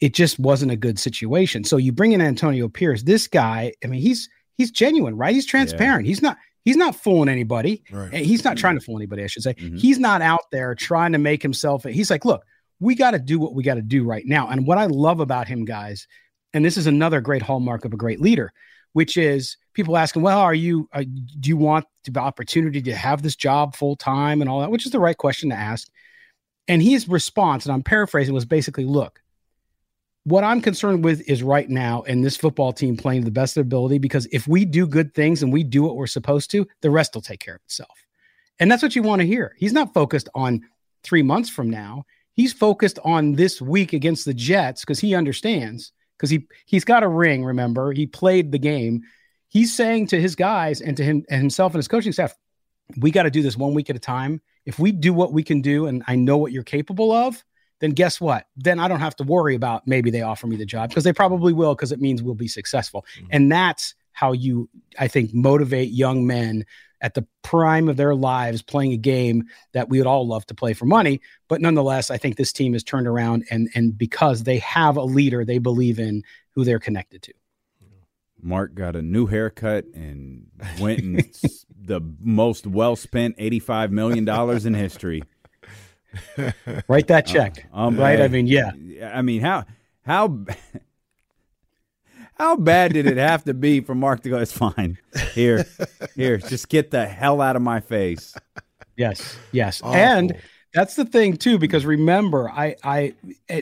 it 0.00 0.14
just 0.14 0.40
wasn't 0.40 0.72
a 0.72 0.76
good 0.76 0.98
situation. 0.98 1.62
So 1.62 1.76
you 1.76 1.92
bring 1.92 2.10
in 2.10 2.20
antonio 2.20 2.68
pierce 2.68 3.04
this 3.04 3.28
guy 3.28 3.72
i 3.84 3.86
mean 3.86 4.00
he's 4.00 4.28
he's 4.56 4.72
genuine 4.72 5.16
right? 5.16 5.34
He's 5.34 5.46
transparent. 5.46 6.04
Yeah. 6.04 6.08
he's 6.08 6.22
not 6.22 6.36
He's 6.64 6.76
not 6.76 6.94
fooling 6.94 7.28
anybody. 7.28 7.82
Right. 7.90 8.12
And 8.12 8.24
He's 8.26 8.44
not 8.44 8.56
trying 8.56 8.78
to 8.78 8.84
fool 8.84 8.96
anybody, 8.96 9.24
I 9.24 9.26
should 9.26 9.42
say. 9.42 9.54
Mhm. 9.54 9.78
He's 9.78 9.98
not 9.98 10.22
out 10.22 10.50
there 10.52 10.74
trying 10.74 11.12
to 11.12 11.18
make 11.18 11.42
himself. 11.42 11.84
He's 11.84 12.10
like, 12.10 12.24
look, 12.24 12.44
we 12.80 12.94
got 12.94 13.12
to 13.12 13.18
do 13.18 13.38
what 13.38 13.54
we 13.54 13.62
got 13.62 13.74
to 13.74 13.82
do 13.82 14.04
right 14.04 14.24
now. 14.26 14.48
And 14.48 14.66
what 14.66 14.78
I 14.78 14.86
love 14.86 15.20
about 15.20 15.48
him, 15.48 15.64
guys, 15.64 16.06
and 16.52 16.64
this 16.64 16.76
is 16.76 16.86
another 16.86 17.20
great 17.20 17.42
hallmark 17.42 17.84
of 17.84 17.92
a 17.92 17.96
great 17.96 18.20
leader, 18.20 18.52
which 18.92 19.16
is 19.16 19.56
people 19.74 19.96
asking, 19.96 20.22
well, 20.22 20.40
are 20.40 20.54
you, 20.54 20.88
uh, 20.92 21.02
do 21.40 21.48
you 21.48 21.56
want 21.56 21.86
the 22.04 22.20
opportunity 22.20 22.82
to 22.82 22.94
have 22.94 23.22
this 23.22 23.36
job 23.36 23.74
full 23.76 23.96
time 23.96 24.40
and 24.40 24.50
all 24.50 24.60
that, 24.60 24.70
which 24.70 24.84
is 24.84 24.92
the 24.92 25.00
right 25.00 25.16
question 25.16 25.50
to 25.50 25.56
ask. 25.56 25.88
And 26.68 26.82
his 26.82 27.08
response, 27.08 27.64
and 27.64 27.72
I'm 27.72 27.82
paraphrasing, 27.82 28.34
was 28.34 28.44
basically, 28.44 28.84
look, 28.84 29.21
what 30.24 30.44
I'm 30.44 30.60
concerned 30.60 31.04
with 31.04 31.28
is 31.28 31.42
right 31.42 31.68
now 31.68 32.02
and 32.06 32.24
this 32.24 32.36
football 32.36 32.72
team 32.72 32.96
playing 32.96 33.22
to 33.22 33.24
the 33.24 33.30
best 33.32 33.52
of 33.52 33.54
their 33.54 33.62
ability 33.62 33.98
because 33.98 34.26
if 34.26 34.46
we 34.46 34.64
do 34.64 34.86
good 34.86 35.14
things 35.14 35.42
and 35.42 35.52
we 35.52 35.64
do 35.64 35.82
what 35.82 35.96
we're 35.96 36.06
supposed 36.06 36.50
to, 36.52 36.66
the 36.80 36.90
rest 36.90 37.14
will 37.14 37.22
take 37.22 37.40
care 37.40 37.56
of 37.56 37.62
itself. 37.64 38.04
And 38.60 38.70
that's 38.70 38.82
what 38.82 38.94
you 38.94 39.02
want 39.02 39.20
to 39.20 39.26
hear. 39.26 39.54
He's 39.58 39.72
not 39.72 39.92
focused 39.94 40.28
on 40.34 40.62
three 41.02 41.22
months 41.22 41.50
from 41.50 41.68
now. 41.68 42.04
He's 42.34 42.52
focused 42.52 42.98
on 43.04 43.32
this 43.32 43.60
week 43.60 43.92
against 43.92 44.24
the 44.24 44.34
Jets 44.34 44.82
because 44.82 45.00
he 45.00 45.14
understands 45.14 45.92
because 46.16 46.30
he 46.30 46.46
he's 46.66 46.84
got 46.84 47.02
a 47.02 47.08
ring. 47.08 47.44
Remember, 47.44 47.92
he 47.92 48.06
played 48.06 48.52
the 48.52 48.58
game. 48.58 49.02
He's 49.48 49.76
saying 49.76 50.06
to 50.08 50.20
his 50.20 50.36
guys 50.36 50.80
and 50.80 50.96
to 50.96 51.04
him 51.04 51.24
and 51.28 51.40
himself 51.40 51.72
and 51.74 51.80
his 51.80 51.88
coaching 51.88 52.12
staff, 52.12 52.34
we 52.96 53.10
got 53.10 53.24
to 53.24 53.30
do 53.30 53.42
this 53.42 53.56
one 53.56 53.74
week 53.74 53.90
at 53.90 53.96
a 53.96 54.00
time. 54.00 54.40
If 54.64 54.78
we 54.78 54.92
do 54.92 55.12
what 55.12 55.32
we 55.32 55.42
can 55.42 55.60
do, 55.60 55.86
and 55.86 56.04
I 56.06 56.14
know 56.14 56.38
what 56.38 56.52
you're 56.52 56.62
capable 56.62 57.10
of, 57.10 57.42
then 57.82 57.90
guess 57.90 58.20
what? 58.20 58.46
Then 58.56 58.78
I 58.78 58.86
don't 58.86 59.00
have 59.00 59.16
to 59.16 59.24
worry 59.24 59.56
about 59.56 59.88
maybe 59.88 60.10
they 60.12 60.22
offer 60.22 60.46
me 60.46 60.54
the 60.54 60.64
job 60.64 60.88
because 60.88 61.02
they 61.02 61.12
probably 61.12 61.52
will 61.52 61.74
because 61.74 61.90
it 61.90 62.00
means 62.00 62.22
we'll 62.22 62.36
be 62.36 62.46
successful. 62.46 63.04
Mm. 63.18 63.26
And 63.32 63.52
that's 63.52 63.96
how 64.12 64.30
you, 64.30 64.70
I 65.00 65.08
think, 65.08 65.34
motivate 65.34 65.90
young 65.90 66.24
men 66.24 66.64
at 67.00 67.14
the 67.14 67.26
prime 67.42 67.88
of 67.88 67.96
their 67.96 68.14
lives 68.14 68.62
playing 68.62 68.92
a 68.92 68.96
game 68.96 69.46
that 69.72 69.88
we 69.88 69.98
would 69.98 70.06
all 70.06 70.24
love 70.28 70.46
to 70.46 70.54
play 70.54 70.74
for 70.74 70.84
money. 70.84 71.20
But 71.48 71.60
nonetheless, 71.60 72.08
I 72.08 72.18
think 72.18 72.36
this 72.36 72.52
team 72.52 72.74
has 72.74 72.84
turned 72.84 73.08
around 73.08 73.46
and 73.50 73.68
and 73.74 73.98
because 73.98 74.44
they 74.44 74.58
have 74.58 74.96
a 74.96 75.02
leader 75.02 75.44
they 75.44 75.58
believe 75.58 75.98
in 75.98 76.22
who 76.50 76.62
they're 76.62 76.78
connected 76.78 77.22
to. 77.22 77.32
Mark 78.40 78.74
got 78.76 78.94
a 78.94 79.02
new 79.02 79.26
haircut 79.26 79.86
and 79.92 80.46
went 80.78 81.00
and 81.00 81.24
the 81.80 82.00
most 82.20 82.64
well 82.64 82.94
spent 82.94 83.34
eighty 83.38 83.58
five 83.58 83.90
million 83.90 84.24
dollars 84.24 84.66
in 84.66 84.74
history. 84.74 85.24
Write 86.88 87.08
that 87.08 87.26
check. 87.26 87.68
Um, 87.72 87.98
right? 87.98 88.18
hey, 88.18 88.24
I 88.24 88.28
mean, 88.28 88.46
yeah. 88.46 88.72
I 89.12 89.22
mean, 89.22 89.40
how 89.40 89.64
how 90.04 90.44
how 92.34 92.56
bad 92.56 92.92
did 92.92 93.06
it 93.06 93.16
have 93.16 93.44
to 93.44 93.54
be 93.54 93.80
for 93.80 93.94
Mark 93.94 94.22
to 94.22 94.30
go? 94.30 94.38
It's 94.38 94.52
fine. 94.52 94.98
Here, 95.32 95.66
here, 96.14 96.38
just 96.38 96.68
get 96.68 96.90
the 96.90 97.06
hell 97.06 97.40
out 97.40 97.56
of 97.56 97.62
my 97.62 97.80
face. 97.80 98.34
Yes, 98.96 99.36
yes, 99.52 99.80
and 99.84 100.36
that's 100.74 100.96
the 100.96 101.04
thing 101.04 101.36
too. 101.36 101.58
Because 101.58 101.84
remember, 101.86 102.50
I, 102.50 102.76
I, 102.84 103.14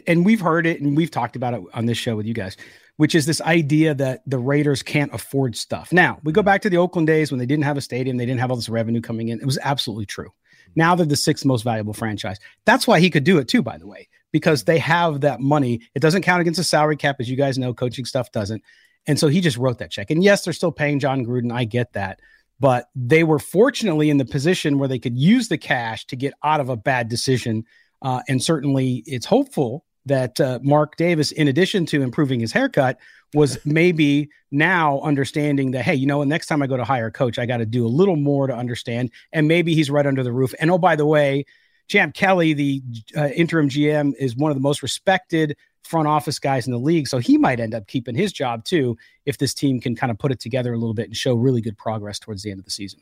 and 0.06 0.24
we've 0.24 0.40
heard 0.40 0.66
it, 0.66 0.80
and 0.80 0.96
we've 0.96 1.10
talked 1.10 1.36
about 1.36 1.54
it 1.54 1.62
on 1.74 1.86
this 1.86 1.98
show 1.98 2.16
with 2.16 2.26
you 2.26 2.34
guys, 2.34 2.56
which 2.96 3.14
is 3.14 3.26
this 3.26 3.40
idea 3.42 3.94
that 3.94 4.22
the 4.26 4.38
Raiders 4.38 4.82
can't 4.82 5.12
afford 5.14 5.56
stuff. 5.56 5.92
Now 5.92 6.18
we 6.24 6.32
go 6.32 6.42
back 6.42 6.62
to 6.62 6.70
the 6.70 6.78
Oakland 6.78 7.06
days 7.06 7.30
when 7.30 7.38
they 7.38 7.46
didn't 7.46 7.64
have 7.64 7.76
a 7.76 7.80
stadium, 7.80 8.16
they 8.16 8.26
didn't 8.26 8.40
have 8.40 8.50
all 8.50 8.56
this 8.56 8.68
revenue 8.68 9.00
coming 9.00 9.28
in. 9.28 9.40
It 9.40 9.46
was 9.46 9.58
absolutely 9.62 10.06
true. 10.06 10.32
Now 10.76 10.94
they're 10.94 11.06
the 11.06 11.16
sixth 11.16 11.44
most 11.44 11.62
valuable 11.62 11.92
franchise. 11.92 12.38
That's 12.64 12.86
why 12.86 13.00
he 13.00 13.10
could 13.10 13.24
do 13.24 13.38
it 13.38 13.48
too, 13.48 13.62
by 13.62 13.78
the 13.78 13.86
way, 13.86 14.08
because 14.32 14.64
they 14.64 14.78
have 14.78 15.20
that 15.22 15.40
money. 15.40 15.80
It 15.94 16.00
doesn't 16.00 16.22
count 16.22 16.40
against 16.40 16.58
the 16.58 16.64
salary 16.64 16.96
cap, 16.96 17.16
as 17.20 17.30
you 17.30 17.36
guys 17.36 17.58
know. 17.58 17.74
Coaching 17.74 18.04
stuff 18.04 18.32
doesn't, 18.32 18.62
and 19.06 19.18
so 19.18 19.28
he 19.28 19.40
just 19.40 19.56
wrote 19.56 19.78
that 19.78 19.90
check. 19.90 20.10
And 20.10 20.22
yes, 20.22 20.44
they're 20.44 20.52
still 20.52 20.72
paying 20.72 20.98
Jon 20.98 21.24
Gruden. 21.24 21.52
I 21.52 21.64
get 21.64 21.92
that 21.94 22.20
but 22.60 22.90
they 22.94 23.24
were 23.24 23.38
fortunately 23.38 24.10
in 24.10 24.18
the 24.18 24.24
position 24.24 24.78
where 24.78 24.88
they 24.88 24.98
could 24.98 25.18
use 25.18 25.48
the 25.48 25.58
cash 25.58 26.04
to 26.06 26.14
get 26.14 26.34
out 26.44 26.60
of 26.60 26.68
a 26.68 26.76
bad 26.76 27.08
decision. 27.08 27.64
Uh, 28.02 28.20
and 28.28 28.42
certainly, 28.42 29.02
it's 29.06 29.26
hopeful 29.26 29.84
that 30.06 30.38
uh, 30.40 30.58
Mark 30.62 30.96
Davis, 30.96 31.32
in 31.32 31.48
addition 31.48 31.86
to 31.86 32.02
improving 32.02 32.40
his 32.40 32.52
haircut, 32.52 32.98
was 33.34 33.58
maybe 33.64 34.28
now 34.50 35.00
understanding 35.00 35.70
that 35.72 35.84
hey, 35.84 35.94
you 35.94 36.06
know, 36.06 36.22
next 36.24 36.46
time 36.46 36.62
I 36.62 36.66
go 36.66 36.76
to 36.76 36.84
hire 36.84 37.06
a 37.06 37.12
coach, 37.12 37.38
I 37.38 37.46
got 37.46 37.58
to 37.58 37.66
do 37.66 37.86
a 37.86 37.88
little 37.88 38.16
more 38.16 38.46
to 38.46 38.54
understand, 38.54 39.10
and 39.32 39.46
maybe 39.46 39.74
he's 39.74 39.90
right 39.90 40.06
under 40.06 40.22
the 40.22 40.32
roof. 40.32 40.54
And 40.60 40.70
oh, 40.70 40.78
by 40.78 40.96
the 40.96 41.06
way, 41.06 41.44
Champ 41.88 42.14
Kelly, 42.14 42.52
the 42.52 42.82
uh, 43.16 43.28
interim 43.28 43.68
GM, 43.68 44.14
is 44.18 44.36
one 44.36 44.50
of 44.50 44.56
the 44.56 44.62
most 44.62 44.82
respected 44.82 45.56
front 45.82 46.06
office 46.06 46.38
guys 46.38 46.66
in 46.66 46.72
the 46.72 46.78
league. 46.78 47.08
So 47.08 47.18
he 47.18 47.36
might 47.36 47.58
end 47.58 47.74
up 47.74 47.88
keeping 47.88 48.14
his 48.14 48.32
job 48.32 48.64
too 48.64 48.96
if 49.26 49.38
this 49.38 49.52
team 49.52 49.80
can 49.80 49.96
kind 49.96 50.10
of 50.10 50.18
put 50.18 50.30
it 50.30 50.38
together 50.38 50.72
a 50.72 50.78
little 50.78 50.94
bit 50.94 51.06
and 51.06 51.16
show 51.16 51.34
really 51.34 51.60
good 51.60 51.76
progress 51.76 52.18
towards 52.20 52.42
the 52.42 52.50
end 52.50 52.60
of 52.60 52.64
the 52.64 52.70
season. 52.70 53.00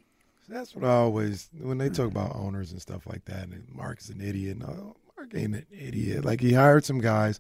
That's 0.49 0.75
what 0.75 0.85
I 0.85 0.95
always 0.95 1.51
when 1.61 1.77
they 1.77 1.91
talk 1.91 2.07
about 2.07 2.35
owners 2.35 2.73
and 2.73 2.81
stuff 2.81 3.07
like 3.07 3.27
that. 3.27 3.49
And 3.49 3.67
Mark's 3.75 4.09
an 4.09 4.23
idiot. 4.23 4.59
No, 4.59 4.97
Mark 5.17 5.35
ain't 5.35 5.55
an 5.55 5.67
idiot. 5.71 6.25
Like 6.25 6.41
he 6.41 6.55
hired 6.55 6.87
some 6.87 7.01
guys. 7.01 7.39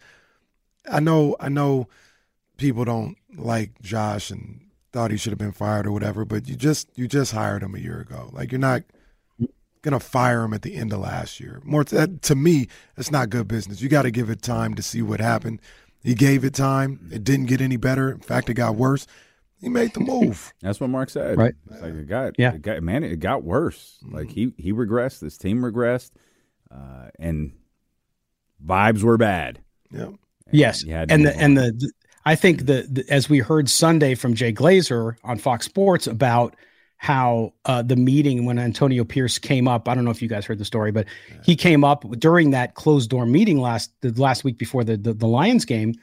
I 0.91 1.01
know. 1.01 1.35
I 1.41 1.49
know. 1.49 1.89
People 2.59 2.85
don't 2.85 3.17
like 3.37 3.81
Josh 3.81 4.31
and 4.31 4.61
thought 4.93 5.11
he 5.11 5.17
should 5.17 5.31
have 5.31 5.39
been 5.39 5.53
fired 5.53 5.87
or 5.87 5.93
whatever. 5.93 6.25
But 6.27 6.47
you 6.49 6.57
just 6.57 6.91
you 6.97 7.09
just 7.09 7.33
hired 7.33 7.63
him 7.63 7.75
a 7.75 7.79
year 7.79 8.01
ago. 8.01 8.29
Like 8.33 8.53
you're 8.53 8.59
not 8.59 8.83
gonna 9.83 10.01
fire 10.01 10.43
him 10.43 10.53
at 10.53 10.63
the 10.63 10.75
end 10.75 10.93
of 10.93 10.99
last 11.01 11.39
year. 11.41 11.61
More 11.65 11.85
to, 11.85 12.07
to 12.09 12.35
me, 12.35 12.67
it's 12.97 13.11
not 13.11 13.31
good 13.31 13.49
business. 13.49 13.81
You 13.81 13.89
got 13.89 14.03
to 14.03 14.11
give 14.11 14.29
it 14.29 14.43
time 14.43 14.75
to 14.75 14.83
see 14.83 15.01
what 15.03 15.21
happened. 15.21 15.61
He 16.03 16.15
gave 16.15 16.45
it 16.45 16.53
time. 16.55 17.09
It 17.13 17.25
didn't 17.25 17.47
get 17.47 17.61
any 17.61 17.77
better. 17.77 18.11
In 18.11 18.21
fact, 18.21 18.49
it 18.51 18.55
got 18.55 18.75
worse. 18.77 19.07
He 19.61 19.69
made 19.69 19.95
the 19.95 20.01
move. 20.01 20.53
That's 20.63 20.81
what 20.81 20.91
Mark 20.91 21.11
said. 21.11 21.37
Right. 21.37 21.55
It's 21.71 21.81
like 21.83 21.93
it 21.95 22.09
got, 22.09 22.35
Yeah. 22.39 22.55
it 22.55 22.63
got, 22.63 22.81
man, 22.83 23.03
it 23.03 23.19
got 23.21 23.43
worse. 23.43 23.99
Like 24.09 24.31
he 24.31 24.53
he 24.57 24.73
regressed. 24.73 25.21
This 25.21 25.37
team 25.39 25.61
regressed, 25.63 26.11
uh, 26.73 27.09
and 27.19 27.53
vibes 28.65 29.03
were 29.03 29.17
bad. 29.17 29.61
Yeah. 29.93 30.11
Yes, 30.51 30.83
You 30.83 30.93
had 30.95 31.11
and 31.13 31.27
the 31.27 31.37
and 31.37 31.57
the, 31.57 31.73
the- 31.77 31.93
I 32.25 32.35
think 32.35 32.67
the 32.67 33.05
as 33.09 33.29
we 33.29 33.39
heard 33.39 33.71
Sunday 33.71 34.15
from 34.15 34.35
Jay 34.35 34.53
Glazer 34.53 35.17
on 35.25 35.39
Fox 35.39 35.67
Sports 35.67 36.07
about 36.07 36.57
how 36.99 37.55
uh, 37.65 37.81
the 37.81 37.97
meeting 37.97 38.45
when 38.45 38.59
Antonio 38.59 39.05
Pierce 39.05 39.39
came 39.39 39.69
up. 39.69 39.89
I 39.89 39.95
don't 39.95 40.05
know 40.05 40.11
if 40.11 40.21
you 40.21 40.29
guys 40.29 40.45
heard 40.45 40.59
the 40.59 40.65
story, 40.65 40.91
but 40.91 41.07
he 41.45 41.55
came 41.55 41.85
up 41.85 42.05
during 42.19 42.51
that 42.51 42.75
closed 42.75 43.09
door 43.09 43.25
meeting 43.25 43.61
last 43.61 43.93
the 44.01 44.11
last 44.21 44.45
week 44.45 44.59
before 44.59 44.85
the, 44.85 44.97
the 44.97 45.15
the 45.15 45.29
Lions 45.29 45.65
game 45.65 45.95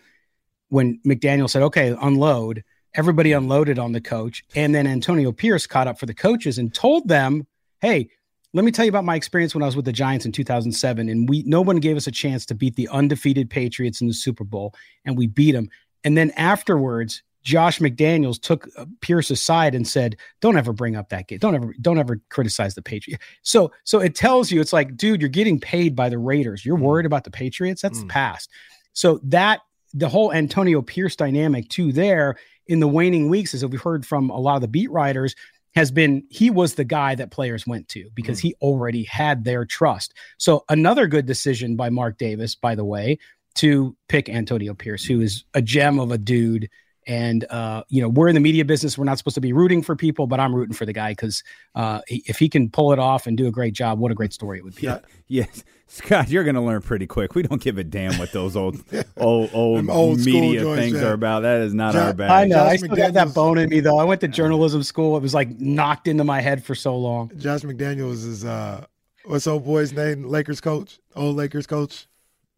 when 0.69 0.99
McDaniel 1.05 1.49
said, 1.49 1.61
"Okay, 1.63 1.95
unload." 2.01 2.63
Everybody 2.95 3.33
unloaded 3.33 3.77
on 3.77 3.91
the 3.91 3.99
coach, 3.99 4.45
and 4.55 4.73
then 4.73 4.87
Antonio 4.87 5.33
Pierce 5.33 5.67
caught 5.67 5.87
up 5.87 5.99
for 5.99 6.05
the 6.05 6.13
coaches 6.13 6.57
and 6.57 6.73
told 6.73 7.07
them, 7.07 7.45
"Hey." 7.81 8.09
Let 8.53 8.63
me 8.63 8.71
tell 8.71 8.85
you 8.85 8.89
about 8.89 9.03
my 9.03 9.17
experience 9.17 9.53
when 9.53 9.63
I 9.63 9.65
was 9.65 9.75
with 9.75 9.83
the 9.83 9.91
Giants 9.91 10.25
in 10.25 10.31
2007, 10.31 11.09
and 11.09 11.27
we 11.27 11.43
no 11.45 11.61
one 11.61 11.75
gave 11.75 11.97
us 11.97 12.07
a 12.07 12.11
chance 12.11 12.45
to 12.45 12.55
beat 12.55 12.77
the 12.77 12.87
undefeated 12.87 13.49
Patriots 13.49 13.99
in 13.99 14.07
the 14.07 14.13
Super 14.13 14.45
Bowl, 14.45 14.73
and 15.03 15.17
we 15.17 15.27
beat 15.27 15.51
them. 15.51 15.69
And 16.05 16.17
then 16.17 16.31
afterwards, 16.37 17.21
Josh 17.43 17.79
McDaniels 17.79 18.41
took 18.41 18.67
uh, 18.77 18.85
Pierce 19.01 19.29
aside 19.29 19.75
and 19.75 19.87
said, 19.87 20.15
"Don't 20.41 20.57
ever 20.57 20.71
bring 20.73 20.95
up 20.95 21.09
that 21.09 21.27
game. 21.27 21.37
Don't 21.39 21.53
ever, 21.55 21.75
don't 21.81 21.99
ever 21.99 22.19
criticize 22.29 22.73
the 22.75 22.81
Patriots." 22.81 23.23
So, 23.43 23.71
so 23.83 23.99
it 23.99 24.15
tells 24.15 24.51
you, 24.51 24.61
it's 24.61 24.73
like, 24.73 24.95
dude, 24.95 25.21
you're 25.21 25.29
getting 25.29 25.59
paid 25.59 25.95
by 25.95 26.09
the 26.09 26.17
Raiders. 26.17 26.65
You're 26.65 26.77
worried 26.77 27.05
about 27.05 27.23
the 27.23 27.31
Patriots. 27.31 27.81
That's 27.81 27.99
the 27.99 28.05
Mm. 28.05 28.09
past. 28.09 28.49
So 28.93 29.19
that 29.23 29.59
the 29.93 30.09
whole 30.09 30.33
Antonio 30.33 30.81
Pierce 30.81 31.15
dynamic 31.15 31.69
too 31.69 31.91
there 31.91 32.35
in 32.67 32.79
the 32.79 32.87
waning 32.87 33.29
weeks, 33.29 33.53
as 33.53 33.63
we've 33.65 33.81
heard 33.81 34.05
from 34.05 34.29
a 34.29 34.39
lot 34.39 34.55
of 34.55 34.61
the 34.61 34.67
beat 34.67 34.89
writers, 34.89 35.35
has 35.75 35.91
been 35.91 36.23
he 36.29 36.49
was 36.49 36.75
the 36.75 36.83
guy 36.85 37.13
that 37.15 37.31
players 37.31 37.67
went 37.67 37.87
to 37.89 38.09
because 38.15 38.39
he 38.39 38.55
already 38.61 39.03
had 39.03 39.43
their 39.43 39.65
trust. 39.65 40.13
So 40.37 40.63
another 40.69 41.05
good 41.05 41.25
decision 41.25 41.75
by 41.75 41.89
Mark 41.89 42.17
Davis, 42.17 42.55
by 42.55 42.75
the 42.75 42.85
way, 42.85 43.19
to 43.55 43.95
pick 44.07 44.29
Antonio 44.29 44.73
Pierce, 44.73 45.03
who 45.03 45.21
is 45.21 45.43
a 45.53 45.61
gem 45.61 45.99
of 45.99 46.11
a 46.11 46.17
dude. 46.17 46.69
And 47.07 47.45
uh, 47.51 47.83
you 47.87 48.01
know, 48.01 48.09
we're 48.09 48.29
in 48.29 48.33
the 48.33 48.41
media 48.41 48.65
business. 48.65 48.97
We're 48.97 49.05
not 49.05 49.19
supposed 49.19 49.35
to 49.35 49.41
be 49.41 49.53
rooting 49.53 49.83
for 49.83 49.95
people, 49.95 50.25
but 50.25 50.39
I'm 50.39 50.55
rooting 50.55 50.73
for 50.73 50.87
the 50.87 50.93
guy 50.93 51.11
because 51.11 51.43
uh, 51.75 52.01
if 52.07 52.39
he 52.39 52.49
can 52.49 52.69
pull 52.69 52.93
it 52.93 52.99
off 52.99 53.27
and 53.27 53.37
do 53.37 53.45
a 53.45 53.51
great 53.51 53.73
job, 53.73 53.99
what 53.99 54.11
a 54.11 54.15
great 54.15 54.33
story 54.33 54.57
it 54.57 54.63
would 54.63 54.75
be. 54.75 54.83
Yeah. 54.83 54.99
Yes, 55.27 55.63
Scott, 55.87 56.29
you're 56.29 56.43
going 56.43 56.55
to 56.55 56.61
learn 56.61 56.81
pretty 56.81 57.05
quick. 57.07 57.35
We 57.35 57.43
don't 57.43 57.61
give 57.61 57.77
a 57.77 57.83
damn 57.83 58.17
what 58.17 58.31
those 58.31 58.55
old, 58.55 58.83
old, 59.17 59.51
old, 59.53 59.89
old 59.89 60.19
media 60.19 60.63
things 60.75 60.93
yeah. 60.93 61.07
are 61.07 61.13
about. 61.13 61.41
That 61.41 61.61
is 61.61 61.73
not 61.73 61.93
John- 61.93 62.07
our 62.07 62.13
bag. 62.13 62.31
I 62.31 62.45
know. 62.45 62.55
Josh 62.55 62.71
I 62.71 62.75
still 62.77 62.95
got 62.95 63.13
that 63.13 63.33
bone 63.33 63.57
in 63.59 63.69
me 63.69 63.79
though. 63.81 63.97
I 63.97 64.03
went 64.03 64.21
to 64.21 64.27
journalism 64.27 64.81
school. 64.83 65.15
It 65.15 65.21
was 65.21 65.33
like 65.33 65.59
knocked 65.59 66.07
into 66.07 66.23
my 66.23 66.41
head 66.41 66.63
for 66.63 66.73
so 66.73 66.95
long. 66.95 67.31
Josh 67.37 67.61
McDaniels 67.61 68.25
is 68.25 68.45
uh, 68.45 68.85
what's 69.25 69.47
old 69.47 69.65
boy's 69.65 69.93
name? 69.93 70.23
Lakers 70.23 70.61
coach, 70.61 70.99
old 71.15 71.35
Lakers 71.35 71.67
coach. 71.67 72.07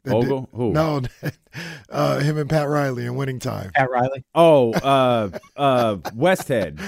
That 0.07 0.15
Ogle? 0.15 0.49
Who? 0.53 0.71
No, 0.71 1.01
uh, 1.89 2.19
him 2.19 2.37
and 2.37 2.49
Pat 2.49 2.67
Riley 2.67 3.05
in 3.05 3.15
winning 3.15 3.39
time. 3.39 3.71
Pat 3.75 3.89
Riley, 3.89 4.23
Oh, 4.35 4.73
uh, 4.73 5.29
uh, 5.55 5.95
Westhead. 6.15 6.79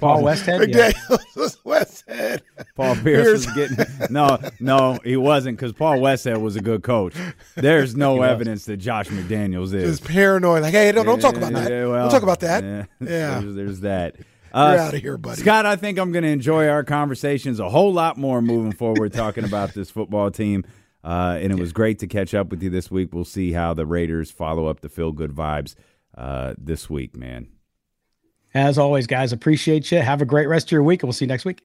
Paul 0.00 0.22
Westhead. 0.22 0.74
Yeah. 0.74 0.90
Was 1.36 1.56
Westhead. 1.64 2.40
Paul 2.74 2.96
Pierce 2.96 3.46
was 3.46 3.54
getting 3.54 3.76
no, 4.10 4.38
no, 4.58 4.98
he 5.04 5.16
wasn't 5.16 5.56
because 5.56 5.72
Paul 5.72 5.98
Westhead 5.98 6.40
was 6.40 6.56
a 6.56 6.60
good 6.60 6.82
coach. 6.82 7.14
There's 7.54 7.94
no 7.94 8.22
evidence 8.22 8.64
that 8.64 8.78
Josh 8.78 9.08
McDaniels 9.08 9.74
is. 9.74 9.98
Just 10.00 10.04
paranoid, 10.10 10.62
like, 10.62 10.72
hey, 10.72 10.90
don't, 10.90 11.04
don't 11.06 11.20
talk 11.20 11.36
about 11.36 11.52
that. 11.52 11.70
Yeah, 11.70 11.86
well, 11.86 12.02
don't 12.08 12.10
talk 12.10 12.22
about 12.22 12.40
that. 12.40 12.64
Yeah, 12.64 12.84
Yeah. 13.00 13.40
there's, 13.40 13.54
there's 13.54 13.80
that. 13.80 14.16
Uh, 14.52 14.70
You're 14.74 14.80
out 14.80 14.94
of 14.94 15.00
here, 15.02 15.18
buddy. 15.18 15.40
Scott, 15.42 15.66
I 15.66 15.76
think 15.76 15.98
I'm 15.98 16.10
going 16.10 16.24
to 16.24 16.30
enjoy 16.30 16.68
our 16.68 16.82
conversations 16.82 17.60
a 17.60 17.68
whole 17.68 17.92
lot 17.92 18.16
more 18.16 18.40
moving 18.40 18.72
forward 18.72 19.12
talking 19.12 19.44
about 19.44 19.74
this 19.74 19.90
football 19.90 20.30
team. 20.30 20.64
Uh, 21.04 21.38
and 21.40 21.52
it 21.52 21.58
was 21.58 21.72
great 21.72 21.98
to 22.00 22.06
catch 22.06 22.34
up 22.34 22.50
with 22.50 22.62
you 22.62 22.70
this 22.70 22.90
week. 22.90 23.14
We'll 23.14 23.24
see 23.24 23.52
how 23.52 23.72
the 23.74 23.86
Raiders 23.86 24.30
follow 24.30 24.66
up 24.66 24.80
the 24.80 24.88
feel 24.88 25.12
good 25.12 25.30
vibes 25.30 25.74
uh, 26.16 26.54
this 26.58 26.90
week, 26.90 27.16
man. 27.16 27.48
As 28.54 28.78
always, 28.78 29.06
guys, 29.06 29.32
appreciate 29.32 29.92
you. 29.92 30.00
Have 30.00 30.22
a 30.22 30.24
great 30.24 30.48
rest 30.48 30.68
of 30.68 30.72
your 30.72 30.82
week, 30.82 31.02
and 31.02 31.08
we'll 31.08 31.12
see 31.12 31.26
you 31.26 31.28
next 31.28 31.44
week. 31.44 31.62